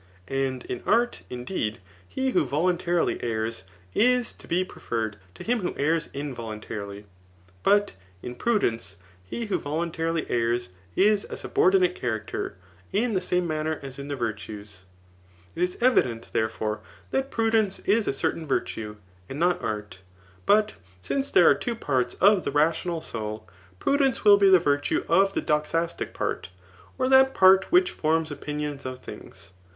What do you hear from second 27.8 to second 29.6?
forms opinioQs of things].